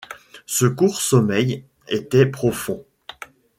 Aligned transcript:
Ce 0.47 0.65
court 0.65 0.99
sommeil 0.99 1.63
était 1.87 2.25
profond. 2.25 2.83